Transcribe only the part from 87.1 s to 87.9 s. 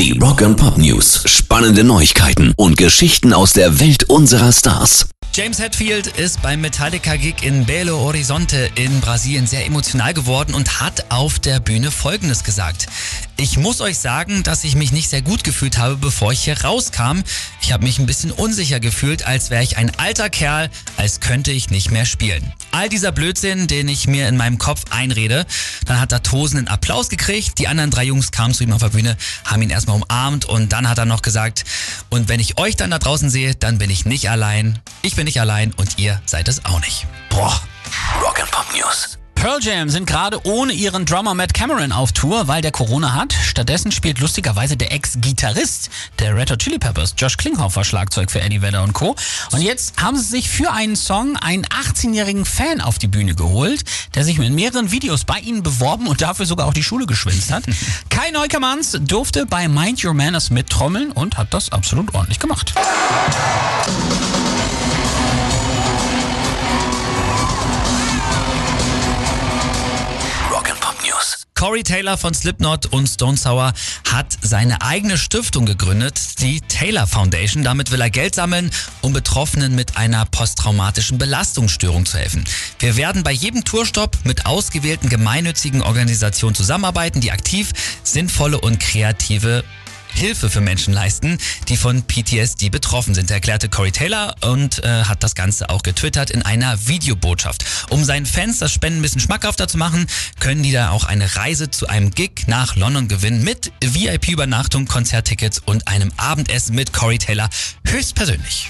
die aktiv,